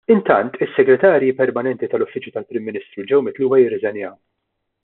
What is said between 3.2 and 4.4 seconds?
mitluba jirriżenjaw.